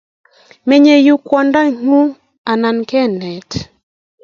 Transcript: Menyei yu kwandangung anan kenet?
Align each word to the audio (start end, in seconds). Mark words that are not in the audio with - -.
Menyei 0.67 1.03
yu 1.07 1.15
kwandangung 1.25 2.09
anan 2.51 2.77
kenet? 2.89 3.51